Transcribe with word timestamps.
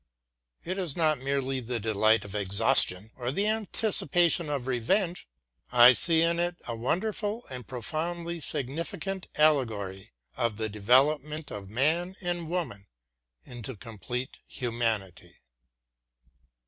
It 0.65 0.79
is 0.79 0.97
not 0.97 1.19
merely 1.19 1.59
the 1.59 1.79
delight 1.79 2.25
of 2.25 2.33
exhaustion 2.33 3.11
or 3.17 3.31
the 3.31 3.45
anticipation 3.45 4.49
of 4.49 4.65
revenge. 4.65 5.27
I 5.71 5.93
see 5.93 6.23
in 6.23 6.39
it 6.39 6.55
a 6.67 6.75
wonderful 6.75 7.45
and 7.51 7.67
profoundly 7.67 8.39
significant 8.39 9.27
allegory 9.35 10.09
of 10.35 10.57
the 10.57 10.69
development 10.69 11.51
of 11.51 11.69
man 11.69 12.15
and 12.19 12.49
woman 12.49 12.87
into 13.45 13.75
complete 13.75 14.39
humanity. 14.47 15.35